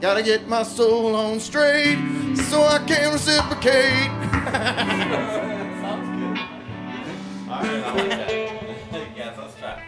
[0.00, 1.96] Gotta get my soul on straight
[2.36, 4.10] so I can reciprocate.
[5.80, 6.38] Sounds good.
[7.48, 9.82] All right, I let's try.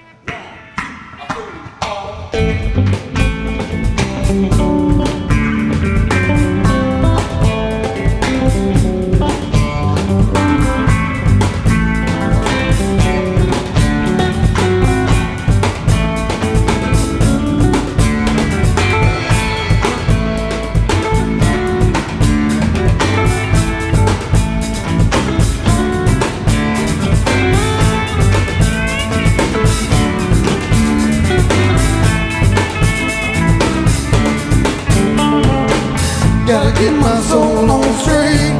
[36.78, 38.54] get my soul on straight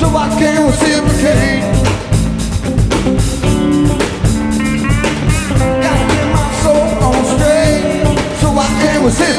[0.00, 1.62] so I can reciprocate.
[5.82, 7.82] Gotta get my soul on straight
[8.40, 9.37] so I can reciprocate.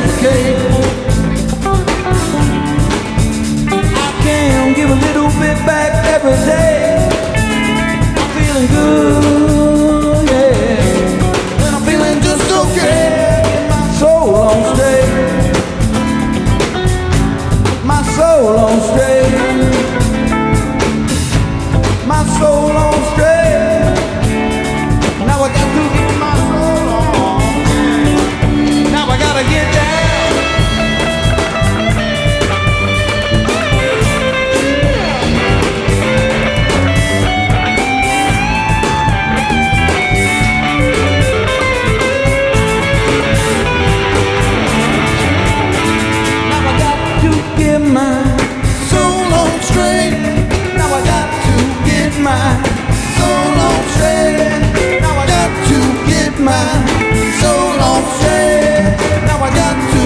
[59.25, 59.98] Now I got to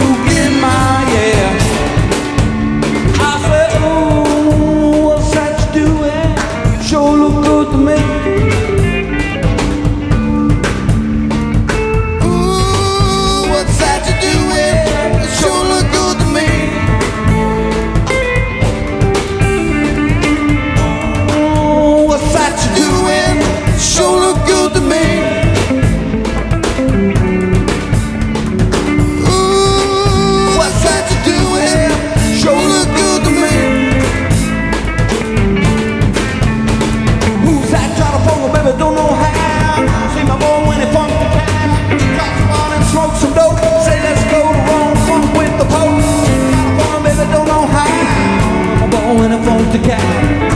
[49.74, 50.53] the cat.